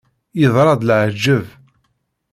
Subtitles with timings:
[0.39, 1.45] Yeḍra-d leεǧeb!